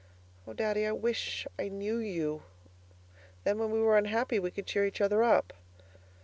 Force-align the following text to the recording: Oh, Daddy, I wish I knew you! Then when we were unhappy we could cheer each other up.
Oh, 0.47 0.53
Daddy, 0.53 0.87
I 0.87 0.93
wish 0.93 1.45
I 1.59 1.67
knew 1.69 1.99
you! 1.99 2.41
Then 3.43 3.59
when 3.59 3.69
we 3.69 3.79
were 3.79 3.99
unhappy 3.99 4.39
we 4.39 4.49
could 4.49 4.65
cheer 4.65 4.83
each 4.83 4.99
other 4.99 5.21
up. 5.23 5.53